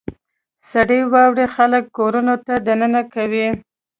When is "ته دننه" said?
2.45-3.01